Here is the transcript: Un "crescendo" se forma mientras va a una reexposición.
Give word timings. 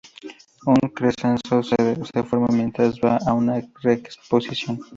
Un 0.65 0.79
"crescendo" 0.95 1.61
se 1.61 2.23
forma 2.23 2.47
mientras 2.47 2.95
va 2.99 3.17
a 3.23 3.33
una 3.35 3.61
reexposición. 3.83 4.79